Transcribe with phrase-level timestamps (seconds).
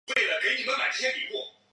[0.09, 0.13] 卡
[0.93, 1.45] 斯蒂隆。